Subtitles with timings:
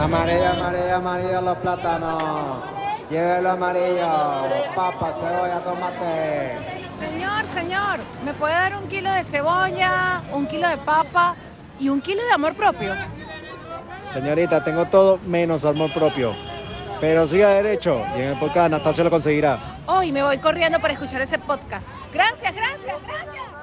[0.00, 2.62] Amarillo, amarillo, amarillo los plátanos.
[3.10, 4.08] Llévelo amarillo.
[4.74, 6.56] Papa, cebolla, tomate.
[7.00, 11.34] Señor, señor, ¿me puede dar un kilo de cebolla, un kilo de papa
[11.80, 12.94] y un kilo de amor propio?
[14.12, 16.32] Señorita, tengo todo menos amor propio.
[17.00, 19.58] Pero siga derecho y en el podcast Anastasio lo conseguirá.
[19.86, 21.86] Hoy me voy corriendo para escuchar ese podcast.
[22.12, 23.57] Gracias, gracias, gracias.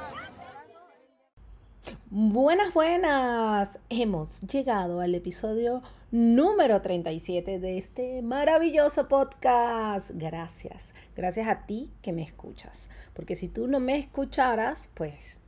[2.09, 3.80] Buenas, buenas.
[3.89, 10.12] Hemos llegado al episodio número 37 de este maravilloso podcast.
[10.13, 10.93] Gracias.
[11.16, 12.90] Gracias a ti que me escuchas.
[13.13, 15.41] Porque si tú no me escucharas, pues,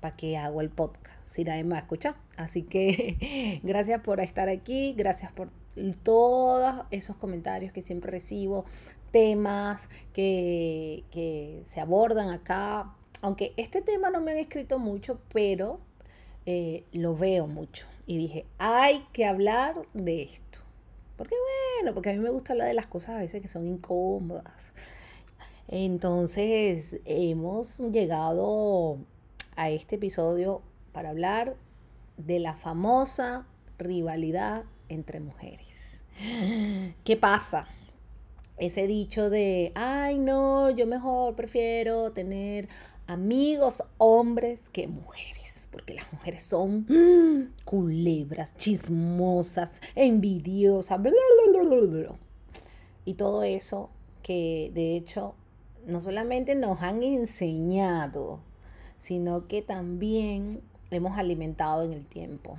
[0.00, 1.20] ¿para qué hago el podcast?
[1.30, 2.14] Si nadie me va a escuchar.
[2.36, 4.94] Así que gracias por estar aquí.
[4.96, 5.50] Gracias por
[6.02, 8.64] todos esos comentarios que siempre recibo.
[9.10, 12.94] Temas que, que se abordan acá.
[13.20, 15.80] Aunque este tema no me han escrito mucho, pero
[16.46, 17.86] eh, lo veo mucho.
[18.06, 20.60] Y dije, hay que hablar de esto.
[21.16, 21.34] Porque
[21.80, 24.72] bueno, porque a mí me gusta hablar de las cosas a veces que son incómodas.
[25.68, 28.98] Entonces, hemos llegado
[29.56, 31.56] a este episodio para hablar
[32.16, 33.46] de la famosa
[33.78, 36.06] rivalidad entre mujeres.
[37.04, 37.66] ¿Qué pasa?
[38.56, 42.68] Ese dicho de, ay no, yo mejor prefiero tener
[43.06, 45.43] amigos hombres que mujeres
[45.74, 51.00] porque las mujeres son culebras, chismosas, envidiosas,
[53.04, 53.90] y todo eso
[54.22, 55.34] que de hecho
[55.84, 58.38] no solamente nos han enseñado,
[59.00, 60.60] sino que también
[60.92, 62.56] hemos alimentado en el tiempo.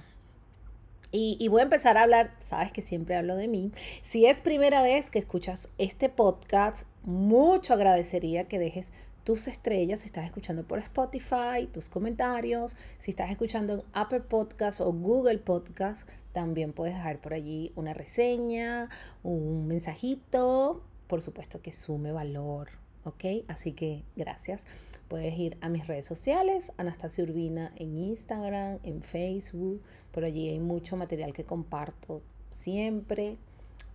[1.14, 3.72] Y, voy a empezar a hablar, sabes que siempre hablo de mí.
[4.04, 8.90] Si es primera vez que escuchas este podcast, mucho agradecería que dejes
[9.26, 14.80] tus estrellas, si estás escuchando por Spotify, tus comentarios, si estás escuchando en Apple Podcast
[14.80, 18.88] o Google Podcast, también puedes dejar por allí una reseña,
[19.24, 22.70] un mensajito, por supuesto que sume valor,
[23.04, 23.26] ¿ok?
[23.48, 24.66] Así que gracias.
[25.08, 29.82] Puedes ir a mis redes sociales, Anastasia Urbina en Instagram, en Facebook,
[30.12, 32.22] por allí hay mucho material que comparto
[32.52, 33.38] siempre.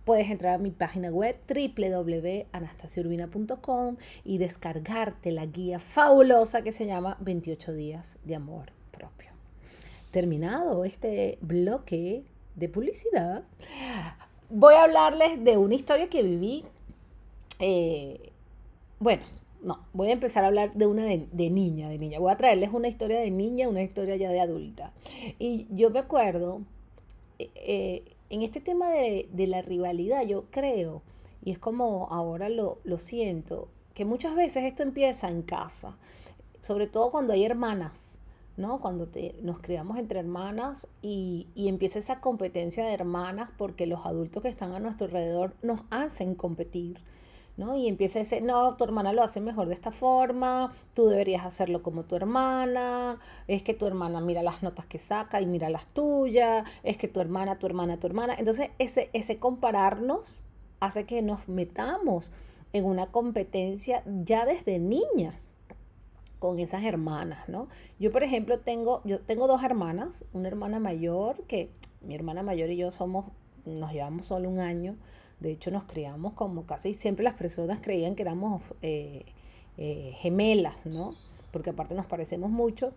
[0.05, 7.17] Puedes entrar a mi página web www.anastasiurbina.com y descargarte la guía fabulosa que se llama
[7.19, 9.29] 28 días de amor propio.
[10.09, 12.23] Terminado este bloque
[12.55, 13.43] de publicidad,
[14.49, 16.65] voy a hablarles de una historia que viví.
[17.59, 18.31] Eh,
[18.99, 19.21] bueno,
[19.61, 22.19] no, voy a empezar a hablar de una de, niña, de niña.
[22.19, 24.91] Voy a traerles una historia de niña, una historia ya de adulta.
[25.37, 26.61] Y yo me acuerdo,
[27.37, 31.01] eh, eh, en este tema de, la rivalidad, yo creo,
[31.43, 35.97] y es como ahora lo, siento, que muchas veces esto empieza en casa,
[36.61, 38.15] sobre todo cuando hay hermanas,
[38.55, 38.79] ¿no?
[38.79, 39.09] Cuando
[39.41, 44.71] nos criamos entre hermanas y, empieza esa competencia de hermanas porque los adultos que están
[44.71, 47.01] a nuestro alrededor nos hacen competir.
[47.61, 47.77] ¿No?
[47.77, 51.45] Y empieza a decir, no, tu hermana lo hace mejor de esta forma, tú deberías
[51.45, 55.69] hacerlo como tu hermana, es que tu hermana mira las notas que saca y mira
[55.69, 58.35] las tuyas, es que tu hermana, tu hermana, tu hermana.
[58.37, 60.43] Entonces, ese, ese compararnos
[60.79, 62.31] hace que nos metamos
[62.73, 65.51] en una competencia ya desde niñas
[66.39, 67.67] con esas hermanas, ¿no?
[67.99, 71.69] Yo, por ejemplo, tengo, yo tengo dos hermanas, una hermana mayor, que
[72.01, 73.25] mi hermana mayor y yo somos,
[73.65, 74.95] nos llevamos solo un año,
[75.41, 79.25] de hecho, nos criamos como casi siempre las personas creían que éramos eh,
[79.77, 81.15] eh, gemelas, ¿no?
[81.51, 82.93] Porque aparte nos parecemos mucho.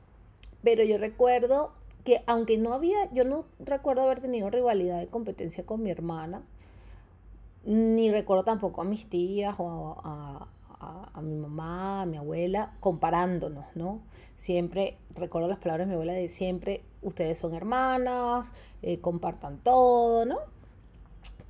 [0.63, 1.73] Pero yo recuerdo
[2.05, 6.43] que aunque no había, yo no recuerdo haber tenido rivalidad de competencia con mi hermana,
[7.65, 10.49] ni recuerdo tampoco a mis tías o a,
[11.23, 14.03] mi mamá, a mi abuela, comparándonos, ¿no?
[14.37, 18.53] Siempre, recuerdo las palabras de mi abuela de siempre, ustedes son hermanas,
[18.83, 20.37] eh, compartan todo, ¿no?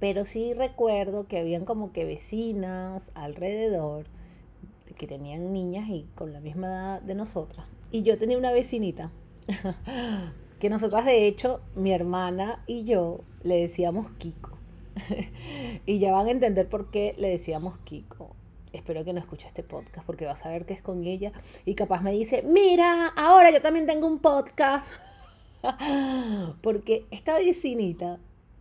[0.04, 4.04] Pero sí recuerdo que habían como que vecinas alrededor
[4.98, 7.64] que tenían niñas y con la misma edad de nosotras.
[7.90, 9.10] Y yo tenía una vecinita
[10.60, 14.50] que nosotras de hecho, mi hermana y yo le decíamos Kiko.
[15.86, 18.36] y ya van a entender por qué le decíamos Kiko.
[18.74, 21.32] Espero que no escuche este podcast porque va a saber que es con ella.
[21.64, 24.92] Y capaz me dice, mira, ahora yo también tengo un podcast.
[26.60, 28.18] porque esta vecinita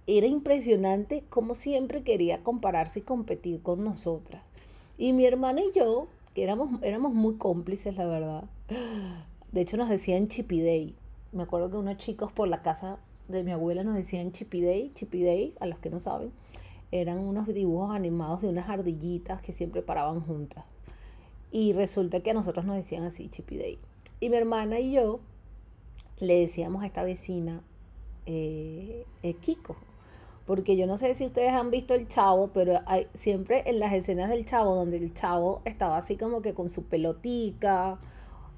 [0.08, 4.44] era impresionante como siempre quería compararse y competir con nosotras.
[4.98, 8.44] Y mi hermana y yo, que éramos, éramos muy cómplices, la verdad.
[9.52, 10.96] De hecho, nos decían Chipidey.
[11.32, 12.98] Me acuerdo que unos chicos por la casa
[13.28, 16.32] de mi abuela nos decían Chipidey, Chipidey, a los que no saben.
[16.92, 20.66] Eran unos dibujos animados de unas ardillitas que siempre paraban juntas.
[21.52, 23.80] Y resulta que a nosotros nos decían así, Chipidey.
[24.20, 25.20] Y mi hermana y yo
[26.20, 27.62] le decíamos a esta vecina,
[28.26, 29.76] eh, eh, Kiko,
[30.45, 33.94] porque yo no sé si ustedes han visto el chavo, pero hay siempre en las
[33.94, 38.00] escenas del chavo donde el chavo estaba así como que con su pelotica,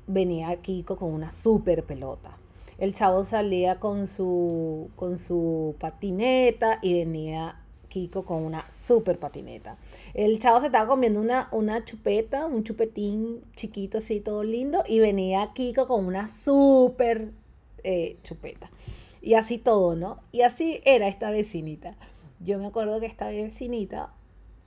[0.07, 2.37] venía Kiko con una super pelota.
[2.77, 9.77] El chavo salía con su, con su patineta y venía Kiko con una super patineta.
[10.13, 14.99] El chavo se estaba comiendo una, una chupeta, un chupetín chiquito así, todo lindo, y
[14.99, 17.31] venía Kiko con una super
[17.83, 18.69] eh, chupeta.
[19.25, 20.19] Y así todo, ¿no?
[20.31, 21.95] Y así era esta vecinita.
[22.41, 24.13] Yo me acuerdo que esta vecinita,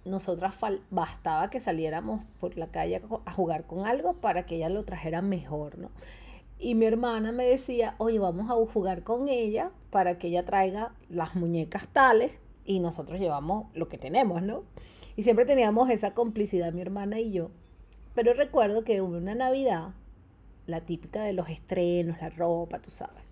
[0.04, 0.52] nosotras
[0.90, 5.22] bastaba que saliéramos por la calle a jugar con algo para que ella lo trajera
[5.22, 5.90] mejor, ¿no?
[6.58, 10.92] Y mi hermana me decía, oye, vamos a jugar con ella para que ella traiga
[11.08, 12.32] las muñecas tales
[12.64, 14.64] y nosotros llevamos lo que tenemos, ¿no?
[15.14, 17.52] Y siempre teníamos esa complicidad mi hermana y yo.
[18.16, 19.90] Pero recuerdo que hubo una Navidad,
[20.66, 23.27] la típica de los estrenos, la ropa, tú sabes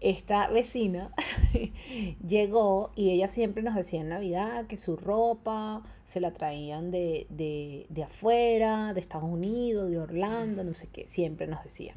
[0.00, 1.12] esta vecina
[2.26, 7.26] llegó y ella siempre nos decía en Navidad que su ropa se la traían de,
[7.28, 11.94] de, afuera, de Estados Unidos, de Orlando, no sé qué, siempre nos decía.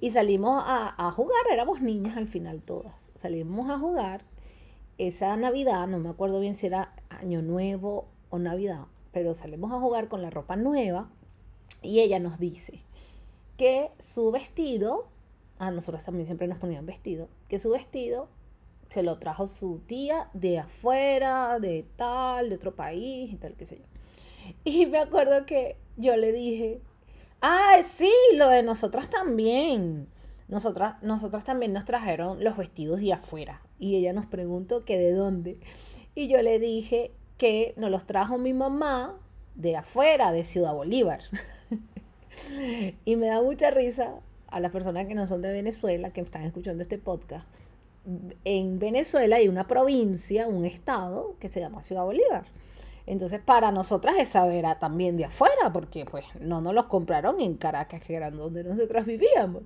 [0.00, 2.94] Y salimos a, a, jugar, éramos niñas al final todas.
[3.16, 4.22] Salimos a jugar
[4.98, 9.80] esa Navidad, no me acuerdo bien si era Año Nuevo o Navidad, pero salimos a
[9.80, 11.08] jugar con la ropa nueva
[11.82, 12.80] y ella nos dice
[13.56, 15.08] que su vestido
[15.58, 18.28] a nosotros también siempre nos ponían vestido, que su vestido
[18.88, 23.66] se lo trajo su tía de afuera, de tal, de otro país y tal, qué
[23.66, 23.84] sé yo.
[24.64, 26.80] Y me acuerdo que yo le dije,
[27.40, 30.08] ah, sí, lo de nosotras también.
[30.48, 33.62] Nosotras, nosotras también nos trajeron los vestidos de afuera.
[33.78, 35.58] Y ella nos preguntó que de dónde.
[36.14, 39.18] Y yo le dije que nos los trajo mi mamá
[39.56, 41.20] de afuera, de Ciudad Bolívar.
[43.04, 44.20] y me da mucha risa
[44.56, 47.46] a las personas que no son de Venezuela, que están escuchando este podcast,
[48.44, 52.46] en Venezuela hay una provincia, un estado que se llama Ciudad Bolívar.
[53.06, 57.54] Entonces, para nosotras esa era también de afuera, porque pues no nos los compraron en
[57.54, 59.62] Caracas, que era donde nosotras vivíamos.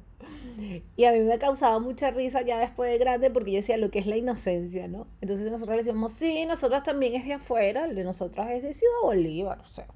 [0.97, 3.91] Y a mí me causaba mucha risa ya después de grande, porque yo decía lo
[3.91, 5.07] que es la inocencia, ¿no?
[5.21, 8.75] Entonces nosotros le decíamos, sí, nosotras también es de afuera, el de nosotras es de
[8.75, 9.87] Ciudad Bolívar, o sea.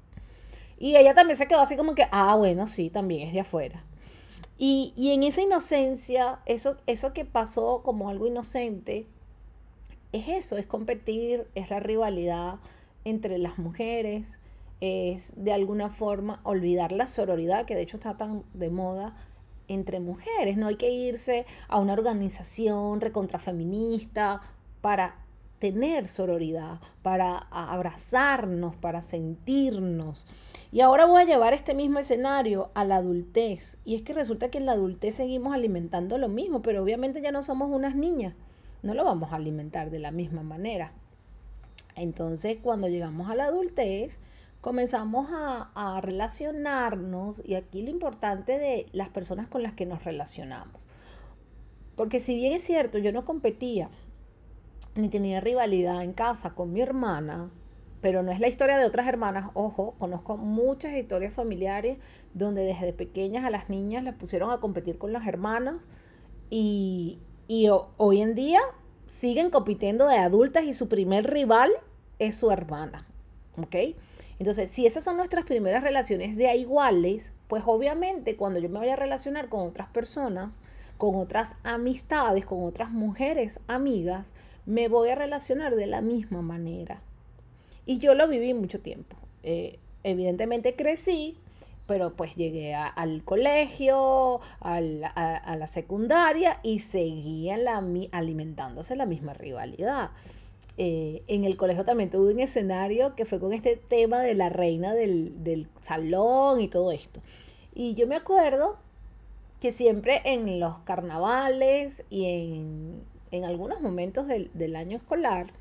[0.79, 3.83] Y ella también se quedó así como que, ah, bueno, sí, también es de afuera.
[4.57, 9.05] Y, en esa inocencia, eso, eso que pasó como algo inocente,
[10.11, 12.55] es eso, es competir, es la rivalidad
[13.03, 14.39] entre las mujeres,
[14.81, 19.15] es de alguna forma olvidar la sororidad, que de hecho está tan de moda
[19.67, 20.57] entre mujeres.
[20.57, 24.41] No hay que irse a una organización recontrafeminista
[24.81, 25.15] para
[25.59, 30.25] tener sororidad, para abrazarnos, para sentirnos.
[30.71, 33.77] Y ahora voy a llevar este mismo escenario a la adultez.
[33.85, 37.31] Y es que resulta que en la adultez seguimos alimentando lo mismo, pero obviamente ya
[37.31, 38.33] no somos unas niñas.
[38.83, 40.91] No lo vamos a alimentar de la misma manera.
[41.95, 44.19] Entonces, cuando llegamos a la adultez,
[44.59, 47.41] comenzamos a, a relacionarnos.
[47.45, 50.75] Y aquí lo importante de las personas con las que nos relacionamos.
[51.95, 53.89] Porque si bien es cierto, yo no competía
[54.95, 57.49] ni tenía rivalidad en casa con mi hermana,
[58.01, 59.49] pero no es la historia de otras hermanas.
[59.53, 61.97] Ojo, conozco muchas historias familiares
[62.33, 65.81] donde desde pequeñas a las niñas las pusieron a competir con las hermanas
[66.49, 67.19] y,
[67.97, 68.61] hoy en día
[69.07, 71.71] siguen compitiendo de adultas y su primer rival
[72.19, 73.05] es su hermana.
[73.57, 73.75] ¿Ok?
[74.39, 78.89] Entonces, si esas son nuestras primeras relaciones de iguales, pues obviamente cuando yo me voy
[78.89, 80.59] a relacionar con otras personas,
[80.97, 84.33] con otras amistades, con otras mujeres amigas,
[84.65, 87.01] me voy a relacionar de la misma manera.
[87.85, 89.15] Y yo lo viví mucho tiempo.
[89.43, 91.37] Eh, evidentemente crecí,
[91.87, 100.09] pero pues llegué al colegio, a, la, secundaria y seguía la, alimentándose la misma rivalidad.
[100.77, 104.49] Eh, en el colegio también tuve un escenario que fue con este tema de la
[104.49, 107.21] reina del, salón y todo esto.
[107.73, 108.77] Y yo me acuerdo
[109.61, 113.03] que siempre en los carnavales y en,
[113.43, 115.51] algunos momentos del año escolar,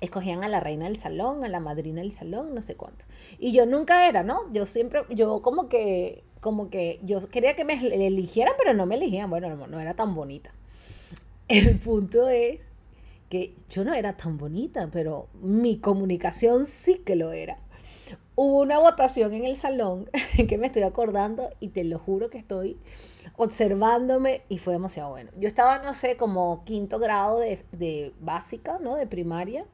[0.00, 3.04] escogían a la reina del salón, a la madrina del salón, no sé cuánto.
[3.38, 4.52] Y yo nunca era, ¿no?
[4.52, 8.96] Yo siempre, yo como que, como que, yo quería que me eligieran, pero no me
[8.96, 9.30] eligían.
[9.30, 10.52] Bueno, no, no era tan bonita.
[11.48, 12.60] El punto es
[13.28, 17.58] que yo no era tan bonita, pero mi comunicación sí que lo era.
[18.36, 20.08] Hubo una votación en el salón
[20.48, 22.78] que me estoy acordando y te lo juro que estoy
[23.38, 25.30] observándome y fue demasiado bueno.
[25.38, 28.96] Yo estaba, no sé, como quinto grado de, de básica, ¿no?
[28.96, 29.64] De primaria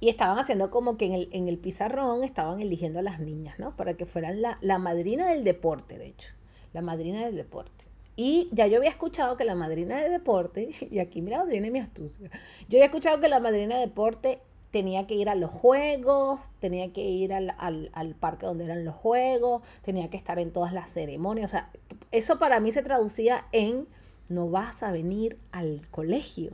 [0.00, 3.58] y estaban haciendo como que en el, en el pizarrón estaban eligiendo a las niñas,
[3.58, 3.74] ¿no?
[3.74, 6.30] Para que fueran la, madrina del deporte, de hecho.
[6.72, 7.84] La madrina del deporte.
[8.14, 11.78] Y ya yo había escuchado que la madrina de deporte, y aquí mira, viene mi
[11.78, 12.30] astucia,
[12.68, 14.40] yo había escuchado que la madrina de deporte
[14.70, 18.94] tenía que ir a los juegos, tenía que ir al, al, parque donde eran los
[18.94, 21.46] juegos, tenía que estar en todas las ceremonias.
[21.46, 21.70] O sea,
[22.12, 23.86] eso para mí se traducía en
[24.28, 26.52] no vas a venir al colegio.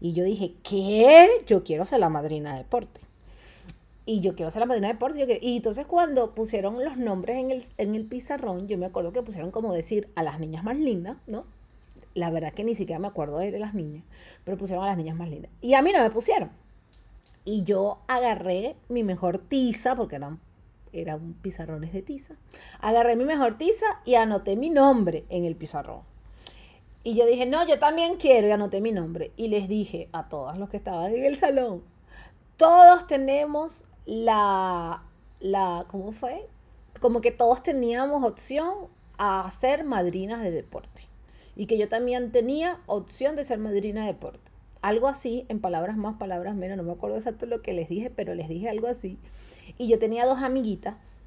[0.00, 1.28] Y yo dije, ¿qué?
[1.46, 3.00] Yo quiero ser la madrina de deporte.
[4.06, 5.38] Y yo quiero ser la madrina de deporte.
[5.42, 9.22] Y entonces cuando pusieron los nombres en el, en el pizarrón, yo me acuerdo que
[9.22, 11.44] pusieron como decir a las niñas más lindas, ¿no?
[12.14, 14.02] La verdad que ni siquiera me acuerdo de las niñas,
[14.44, 15.50] pero pusieron a las niñas más lindas.
[15.60, 16.50] Y a mí no me pusieron.
[17.44, 20.40] Y yo agarré mi mejor tiza, porque eran,
[20.92, 22.34] eran pizarrones de tiza.
[22.80, 26.02] Agarré mi mejor tiza y anoté mi nombre en el pizarrón.
[27.02, 29.32] Y yo dije, no, yo también quiero y anoté mi nombre.
[29.36, 31.82] Y les dije a todos los que estaban en el salón,
[32.56, 35.02] todos tenemos la,
[35.40, 36.46] la, ¿cómo fue?
[37.00, 41.02] Como que todos teníamos opción a ser madrinas de deporte.
[41.56, 44.50] Y que yo también tenía opción de ser madrina de deporte.
[44.82, 48.10] Algo así, en palabras más, palabras menos, no me acuerdo exacto lo que les dije,
[48.10, 49.18] pero les dije algo así.
[49.78, 51.18] Y yo tenía dos amiguitas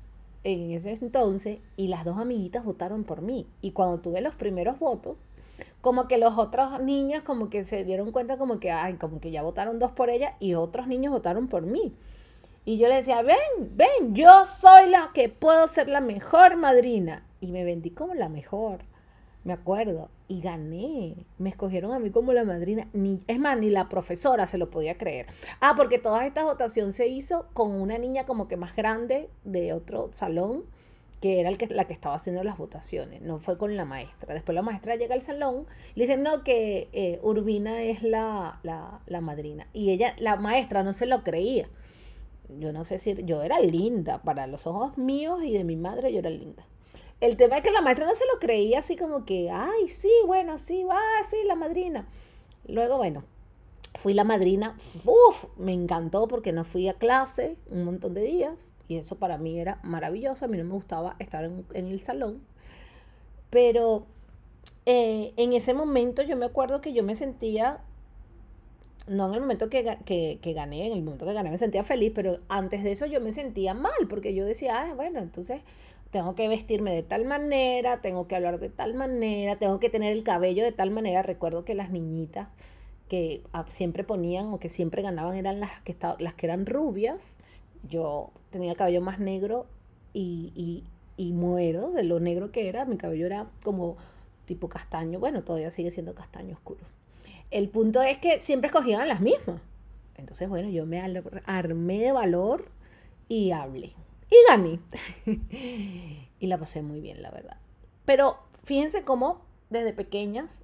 [0.44, 3.48] en ese entonces y las dos amiguitas votaron por mí.
[3.62, 5.16] Y cuando tuve los primeros votos,
[5.82, 9.32] como que los otros niños como que se dieron cuenta como que, ay, como que
[9.32, 11.94] ya votaron dos por ella y otros niños votaron por mí.
[12.66, 13.38] Y yo le decía, ven,
[13.76, 17.26] ven, yo soy la que puedo ser la mejor madrina.
[17.42, 18.80] Y me vendí como la mejor,
[19.44, 20.10] me acuerdo.
[20.28, 21.26] Y gané.
[21.38, 22.88] Me escogieron a mí como la madrina.
[22.94, 25.28] Ni, es más, ni la profesora se lo podía creer.
[25.60, 29.74] Ah, porque toda esta votación se hizo con una niña como que más grande de
[29.74, 30.64] otro salón
[31.24, 34.34] que era el que, la que estaba haciendo las votaciones, no fue con la maestra.
[34.34, 38.60] Después la maestra llega al salón y le dicen, no, que eh, Urbina es la,
[38.62, 39.66] la, madrina.
[39.72, 41.70] Y ella, la maestra no se lo creía.
[42.60, 46.12] Yo no sé si yo era linda, para los ojos míos y de mi madre
[46.12, 46.66] yo era linda.
[47.24, 50.12] El tema es que la maestra no se lo creía así como que, ay, sí,
[50.26, 52.06] bueno, sí, va, sí, la madrina.
[52.68, 53.24] Luego, bueno,
[53.96, 58.74] fui la madrina, uf, me encantó porque no fui a clase un montón de días
[58.90, 60.44] y eso para mí era maravilloso.
[60.44, 62.42] A mí no me gustaba estar en, el salón.
[63.50, 64.06] Pero
[64.86, 67.80] eh, en ese momento yo me acuerdo que yo me sentía,
[69.08, 72.40] no en el momento que, gané, en el momento que gané me sentía feliz, pero
[72.50, 75.62] antes de eso yo me sentía mal, porque yo decía, ah, bueno, entonces
[76.14, 80.14] tengo que vestirme de tal manera, tengo que hablar de tal manera, tengo que tener
[80.14, 81.24] el cabello de tal manera.
[81.24, 82.50] Recuerdo que las niñitas
[83.10, 87.38] que ah, siempre ponían o que siempre ganaban eran las que, las que eran rubias
[87.90, 89.66] yo tenía el cabello más negro
[90.14, 90.86] y,
[91.18, 92.86] muero de lo negro que era.
[92.86, 93.98] Mi cabello era como
[94.46, 95.20] tipo castaño.
[95.20, 96.82] Bueno, todavía sigue siendo castaño oscuro.
[97.50, 99.62] El punto es que siempre escogían las mismas.
[100.16, 101.02] Entonces, bueno, yo me
[101.46, 102.70] armé de valor
[103.28, 103.94] y hablé.
[104.34, 104.80] Y gané.
[106.40, 107.58] y la pasé muy bien, la verdad.
[108.04, 110.64] Pero fíjense cómo desde pequeñas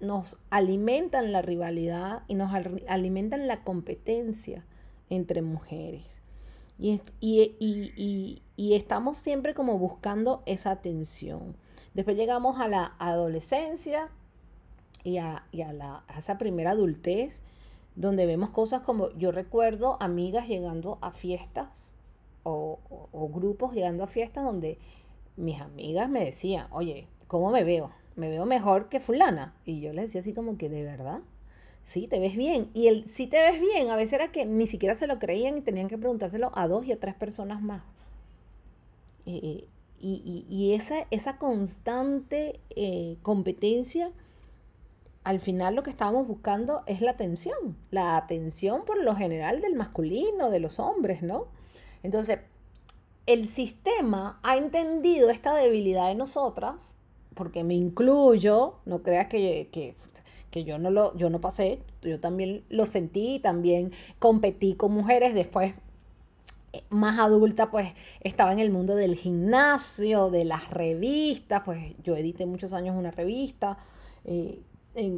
[0.00, 2.52] nos alimentan la rivalidad y nos
[2.88, 4.64] alimentan la competencia
[5.08, 6.22] entre mujeres.
[6.78, 11.56] Y, estamos siempre como buscando esa atención.
[11.94, 14.08] Después llegamos a la adolescencia
[15.02, 17.42] y a, la, esa primera adultez,
[17.96, 21.92] donde vemos cosas como, yo recuerdo amigas llegando a fiestas
[22.42, 22.78] o,
[23.12, 24.78] o, grupos llegando a fiestas donde
[25.36, 27.90] mis amigas me decían, oye, ¿cómo me veo?
[28.16, 29.54] Me veo mejor que fulana.
[29.64, 31.20] Y yo les decía así como que, ¿de verdad?
[31.90, 32.70] sí, te ves bien.
[32.72, 35.58] Y el sí te ves bien, a veces era que ni siquiera se lo creían
[35.58, 37.82] y tenían que preguntárselo a dos y a tres personas más.
[39.26, 39.66] Eh,
[40.02, 44.12] y, esa, esa constante eh, competencia,
[45.24, 47.76] al final lo que estábamos buscando es la atención.
[47.90, 51.48] La atención por lo general del masculino, de los hombres, ¿no?
[52.02, 52.38] Entonces,
[53.26, 56.94] el sistema ha entendido esta debilidad de nosotras,
[57.34, 59.94] porque me incluyo, no creas que, que
[60.50, 65.34] que yo no lo, yo no pasé, yo también lo sentí, también competí con mujeres,
[65.34, 65.74] después
[66.72, 72.16] eh, más adulta, pues estaba en el mundo del gimnasio, de las revistas, pues yo
[72.16, 73.78] edité muchos años una revista,
[74.24, 74.60] eh,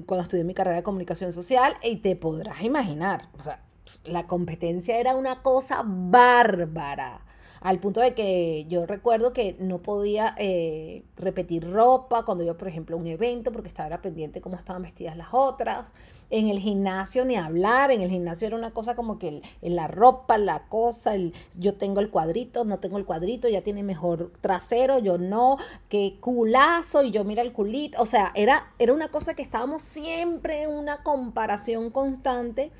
[0.06, 3.62] cuando estudié mi carrera de comunicación social, y te podrás imaginar, o sea,
[4.04, 7.22] la competencia era una cosa bárbara
[7.62, 12.66] al punto de que yo recuerdo que no podía eh, repetir ropa cuando iba, por
[12.66, 15.92] ejemplo, un evento porque estaba pendiente cómo estaban vestidas las otras.
[16.28, 19.86] En el gimnasio ni hablar, en el gimnasio era una cosa como que en la
[19.86, 24.32] ropa, la cosa, el, yo tengo el cuadrito, no tengo el cuadrito, ya tiene mejor
[24.40, 25.58] trasero, yo no,
[25.88, 29.82] qué culazo y yo mira el culito, o sea, era, era una cosa que estábamos
[29.82, 32.72] siempre en una comparación constante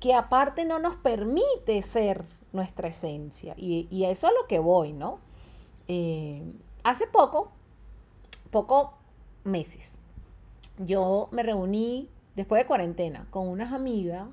[0.00, 3.54] que aparte no nos permite ser nuestra esencia.
[3.56, 5.18] Y, a eso es lo que voy, ¿no?
[5.88, 6.42] Eh,
[6.84, 7.50] hace poco,
[8.50, 8.94] poco
[9.44, 9.98] meses.
[10.78, 14.28] Yo me reuní después de cuarentena con unas amigas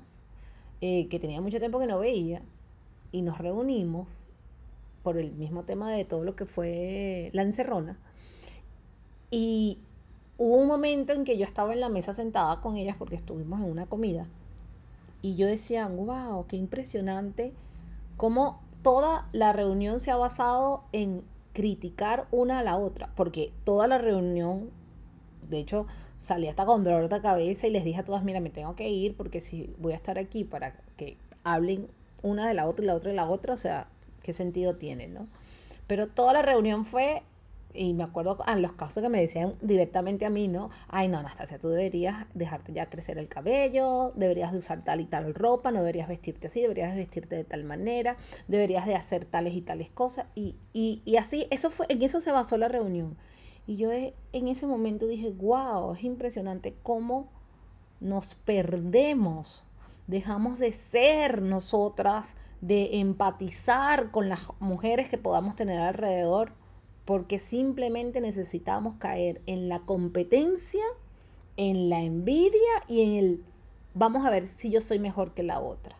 [0.80, 2.42] eh, que tenía mucho tiempo que no veía
[3.10, 4.06] y nos reunimos
[5.02, 7.98] por el mismo tema de todo lo que fue la encerrona.
[9.30, 9.78] Y
[10.38, 13.60] hubo un momento en que yo estaba en la mesa sentada con ellas porque estuvimos
[13.60, 14.26] en una comida.
[15.26, 17.52] Y yo decía, wow, qué impresionante
[18.16, 23.10] cómo toda la reunión se ha basado en criticar una a la otra.
[23.16, 24.70] Porque toda la reunión,
[25.50, 25.88] de hecho,
[26.20, 28.88] salí hasta con dolor de cabeza y les dije a todas, mira, me tengo que
[28.88, 31.88] ir porque si voy a estar aquí para que hablen
[32.22, 33.88] una de la otra y la otra de la otra, o sea,
[34.22, 35.26] ¿qué sentido tiene, no?
[35.88, 37.24] Pero toda la reunión fue,
[37.76, 40.70] y me acuerdo en los casos que me decían directamente a mí, ¿no?
[40.88, 45.04] Ay, no, Anastasia, tú deberías dejarte ya crecer el cabello, deberías de usar tal y
[45.04, 48.16] tal ropa, no deberías vestirte así, deberías vestirte de tal manera,
[48.48, 50.26] deberías de hacer tales y tales cosas.
[50.34, 53.16] Y, y, y así, eso fue, en eso se basó la reunión.
[53.66, 57.30] Y yo en ese momento dije, wow, es impresionante cómo
[58.00, 59.64] nos perdemos,
[60.06, 66.52] dejamos de ser nosotras, de empatizar con las mujeres que podamos tener alrededor,
[67.06, 70.84] porque simplemente necesitamos caer en la competencia,
[71.56, 73.44] en la envidia y en el
[73.94, 75.96] vamos a ver si yo soy mejor que la otra.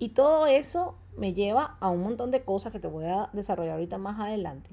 [0.00, 3.74] Y todo eso me lleva a un montón de cosas que te voy a desarrollar
[3.74, 4.70] ahorita más adelante.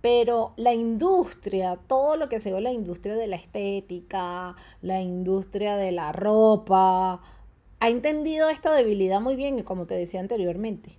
[0.00, 5.76] Pero la industria, todo lo que se ve la industria de la estética, la industria
[5.76, 7.20] de la ropa,
[7.80, 10.96] ha entendido esta debilidad muy bien, como te decía anteriormente.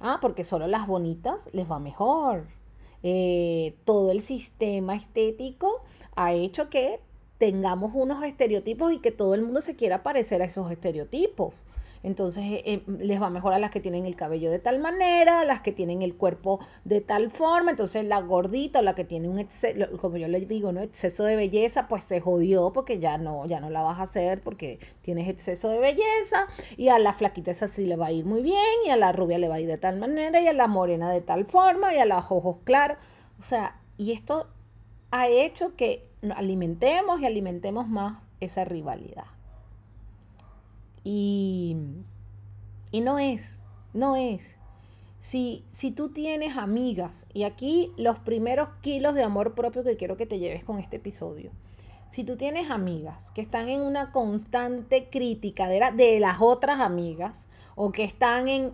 [0.00, 2.46] Ah, porque solo las bonitas les va mejor.
[3.02, 5.82] Eh, todo el sistema estético
[6.14, 7.00] ha hecho que
[7.38, 11.54] tengamos unos estereotipos y que todo el mundo se quiera parecer a esos estereotipos.
[12.02, 15.40] Entonces eh, eh, les va mejor a las que tienen el cabello de tal manera,
[15.40, 17.70] a las que tienen el cuerpo de tal forma.
[17.70, 20.80] Entonces la gordita o la que tiene un exceso, como yo le digo, ¿no?
[20.80, 24.42] exceso de belleza, pues se jodió porque ya no, ya no la vas a hacer
[24.42, 26.46] porque tienes exceso de belleza.
[26.76, 28.56] Y a la flaquita esa sí le va a ir muy bien,
[28.86, 31.10] y a la rubia le va a ir de tal manera, y a la morena
[31.10, 32.98] de tal forma, y a los ojos claros.
[33.38, 34.46] O sea, y esto
[35.10, 39.24] ha hecho que alimentemos y alimentemos más esa rivalidad.
[41.08, 41.76] Y,
[42.90, 43.60] y no es,
[43.94, 44.56] no es.
[45.20, 50.16] Si, si tú tienes amigas, y aquí los primeros kilos de amor propio que quiero
[50.16, 51.52] que te lleves con este episodio,
[52.10, 57.46] si tú tienes amigas que están en una constante crítica de, de las otras amigas,
[57.76, 58.72] o que están en,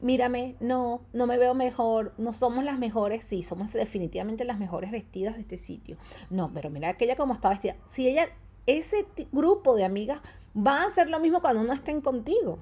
[0.00, 4.90] mírame, no, no me veo mejor, no somos las mejores, sí, somos definitivamente las mejores
[4.90, 5.98] vestidas de este sitio.
[6.30, 7.76] No, pero mira aquella como está vestida.
[7.84, 8.30] Si ella,
[8.64, 10.22] ese grupo de amigas
[10.56, 12.58] va a hacer lo mismo cuando no estén contigo.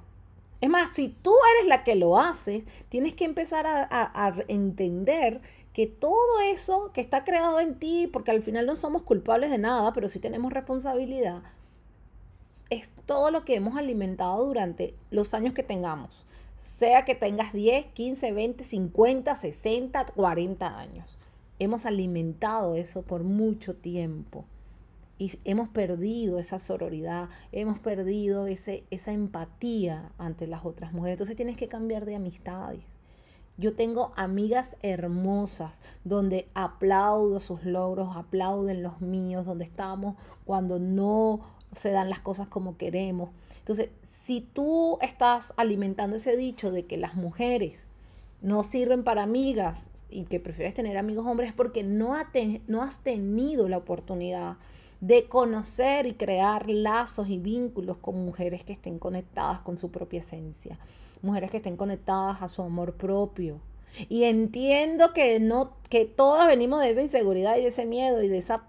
[0.61, 5.41] Es más, si tú eres la que lo haces, tienes que empezar a, entender
[5.73, 9.59] que todo eso que está creado en ti, porque al final no somos culpables de
[9.59, 11.43] nada, pero sí tenemos responsabilidad,
[12.71, 16.25] es todo lo que hemos alimentado durante los años que tengamos.
[16.59, 21.19] Sea que tengas 10, 15, 20, 50, 60, 40 años.
[21.59, 24.45] Hemos alimentado eso por mucho tiempo
[25.45, 31.15] hemos perdido esa sororidad, hemos perdido ese, esa empatía ante las otras mujeres.
[31.15, 32.83] Entonces tienes que cambiar de amistades.
[33.59, 41.41] Yo tengo amigas hermosas donde aplaudo sus logros, aplauden los míos, donde estamos cuando no
[41.75, 43.31] se dan las cosas como queremos.
[43.59, 43.91] Entonces,
[44.23, 47.87] si tú estás alimentando ese dicho de que las mujeres
[48.41, 52.17] no sirven para amigas y que prefieres tener amigos hombres es porque no,
[52.67, 54.57] no has tenido la oportunidad
[55.03, 60.21] de conocer y crear lazos y vínculos con mujeres que estén conectadas con su propia
[60.21, 60.79] esencia,
[61.23, 63.61] mujeres que estén conectadas a su amor propio.
[64.09, 68.29] Y entiendo que no que todas venimos de esa inseguridad y de ese miedo y
[68.29, 68.63] de esa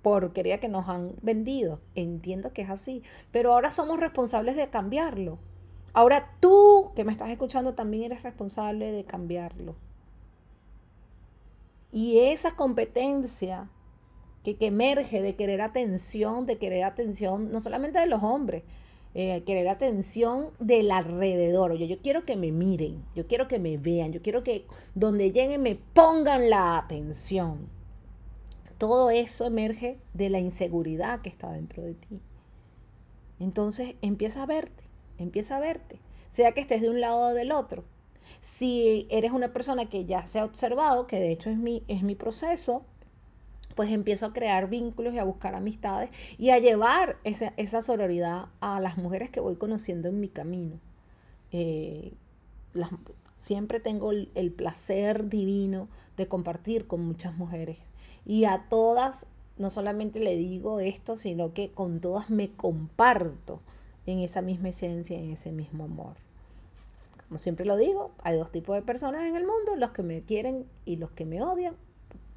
[0.00, 1.80] porquería que nos han vendido.
[1.94, 5.38] Entiendo que es así, pero ahora somos responsables de cambiarlo.
[5.92, 9.76] Ahora tú que me estás escuchando también eres responsable de cambiarlo.
[11.92, 13.68] Y esa competencia
[14.56, 18.62] que, emerge de querer atención, de querer atención no solamente de los hombres,
[19.14, 21.72] eh, querer atención del alrededor.
[21.72, 25.32] Oye, yo quiero que me miren, yo quiero que me vean, yo quiero que donde
[25.32, 27.68] lleguen me pongan la atención.
[28.78, 32.20] Todo eso emerge de la inseguridad que está dentro de ti.
[33.40, 34.84] Entonces empieza a verte,
[35.18, 37.84] empieza a verte, sea que estés de un lado o del otro.
[38.40, 42.02] Si eres una persona que ya se ha observado, que de hecho es mi, es
[42.02, 42.84] mi proceso,
[43.78, 48.46] pues empiezo a crear vínculos y a buscar amistades y a llevar esa, esa sororidad
[48.58, 50.80] a las mujeres que voy conociendo en mi camino.
[51.52, 52.12] Eh,
[53.38, 55.86] siempre tengo el, placer divino
[56.16, 57.78] de compartir con muchas mujeres
[58.26, 59.26] Y a todas,
[59.58, 63.60] no solamente le digo esto, sino que con todas me comparto
[64.06, 66.16] en esa misma esencia, en ese mismo amor.
[67.28, 70.22] Como siempre lo digo, hay dos tipos de personas en el mundo, los que me
[70.22, 71.76] quieren y los que me odian.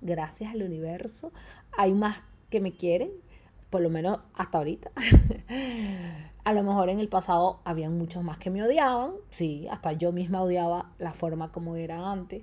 [0.01, 1.31] Gracias al universo.
[1.77, 3.11] Hay más que me quieren,
[3.69, 4.91] por lo menos hasta ahorita.
[6.43, 10.11] A lo mejor en el pasado habían muchos más que me odiaban, sí, hasta yo
[10.11, 12.41] misma odiaba la forma como era antes,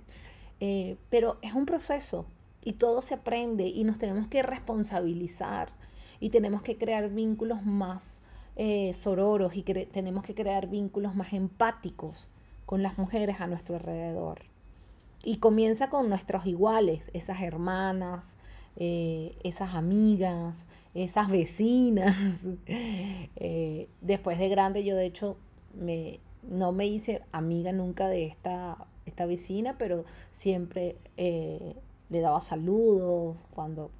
[0.60, 2.26] eh, pero es un proceso
[2.62, 5.72] y todo se aprende y nos tenemos que responsabilizar
[6.20, 8.22] y tenemos que crear vínculos más
[8.54, 12.28] eh, sororos y tenemos que crear vínculos más empáticos
[12.66, 14.42] con las mujeres a nuestro alrededor.
[15.28, 18.38] Y comienza con nuestros iguales, esas hermanas,
[18.76, 20.64] eh, esas amigas,
[20.94, 22.16] esas vecinas.
[23.36, 25.36] Eh, después de grande yo de hecho
[25.74, 31.76] me, no me hice amiga nunca de esta, esta vecina, pero siempre eh,
[32.08, 33.90] le daba saludos cuando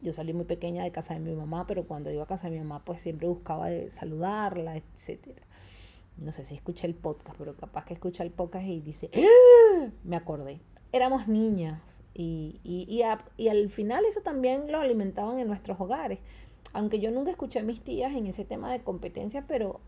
[0.00, 2.52] yo salí muy pequeña de casa de mi mamá, pero cuando iba a casa de
[2.56, 5.42] mi mamá pues siempre buscaba saludarla, etcétera.
[6.18, 9.88] No sé si escuché el podcast, pero capaz que escucha el podcast y dice, ¡Ah!
[10.04, 10.60] me acordé.
[10.92, 13.02] Éramos niñas, y, y,
[13.36, 16.18] y, al final eso también lo alimentaban en nuestros hogares.
[16.72, 19.78] Aunque yo nunca escuché a mis tías en ese tema de competencia, pero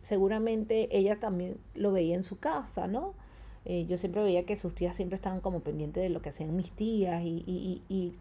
[0.00, 3.14] seguramente ella también lo veía en su casa, ¿no?
[3.64, 6.54] Eh, yo siempre veía que sus tías siempre estaban como pendientes de lo que hacían
[6.54, 8.14] mis tías y, y, y,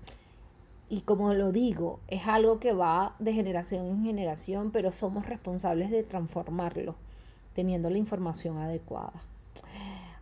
[0.90, 5.92] y como lo digo, es algo que va de generación en generación, pero somos responsables
[5.92, 6.96] de transformarlo,
[7.54, 9.24] teniendo la información adecuada.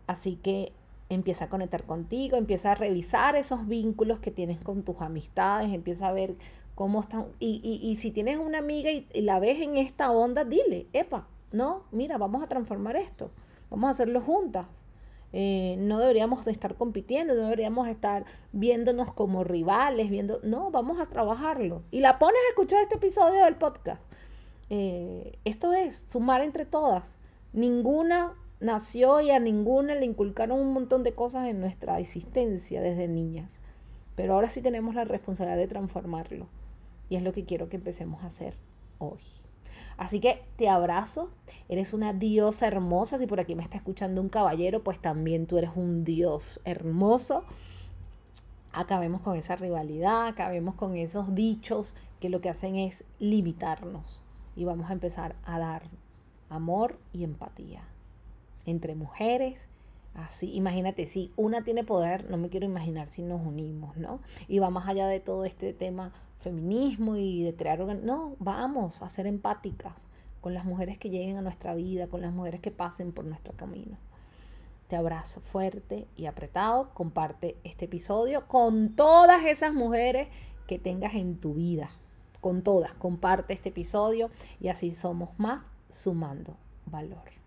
[0.08, 0.74] Así que
[1.10, 6.08] empieza a conectar contigo, empieza a revisar esos vínculos que tienes con tus amistades, empieza
[6.08, 6.36] a ver
[6.76, 7.26] cómo están.
[7.40, 11.84] Y, y, si tienes una amiga y, la ves en esta onda, dile, epa, no,
[11.92, 13.32] mira, vamos a transformar esto,
[13.70, 14.68] vamos a hacerlo juntas.
[15.32, 21.00] Eh, no deberíamos de estar compitiendo, no deberíamos estar viéndonos como rivales, viendo, no, vamos
[21.00, 21.84] a trabajarlo.
[21.92, 24.02] Y la pones a escuchar este episodio del podcast.
[24.70, 27.19] Eh, esto es sumar entre todas.
[27.54, 33.08] Ninguna nació y a ninguna le inculcaron un montón de cosas en nuestra existencia desde
[33.08, 33.60] niñas.
[34.16, 36.48] Pero ahora sí tenemos la responsabilidad de transformarlo.
[37.10, 38.56] Y es lo que quiero que empecemos a hacer
[39.00, 39.20] hoy.
[39.98, 41.30] Así que te abrazo.
[41.68, 43.18] Eres una diosa hermosa.
[43.18, 47.44] Si por aquí me está escuchando un caballero, pues también tú eres un dios hermoso.
[48.72, 54.22] Acabemos con esa rivalidad, acabemos con esos dichos que lo que hacen es limitarnos.
[54.56, 55.84] Y vamos a empezar a dar
[56.50, 57.84] amor y empatía
[58.66, 59.68] entre mujeres.
[60.16, 64.20] Así, imagínate, si una tiene poder, no me quiero imaginar si nos unimos, ¿no?
[64.48, 69.10] Y va más allá de todo este tema feminismo y de crear No, vamos a
[69.10, 70.08] ser empáticas
[70.42, 73.54] con las mujeres que lleguen a nuestra vida, con las mujeres que pasen por nuestro
[73.54, 73.98] camino.
[74.88, 76.90] Te abrazo fuerte y apretado.
[76.94, 80.30] Comparte este episodio con todas esas mujeres
[80.66, 81.92] que tengas en tu vida.
[82.42, 82.94] Con todas.
[82.94, 87.39] Comparte este episodio y así somos más sumando valor.